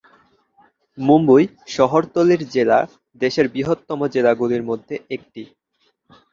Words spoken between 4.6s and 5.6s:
মধ্যে একটি।